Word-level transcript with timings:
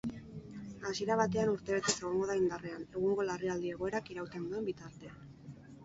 Hasiera 0.91 1.17
batean 1.19 1.51
urtebetez 1.51 1.95
egongo 2.03 2.31
da 2.31 2.39
indarrean, 2.41 2.89
egungo 2.89 3.29
larrialdi-egoerak 3.31 4.13
irauten 4.17 4.49
duen 4.53 4.71
bitartean. 4.73 5.27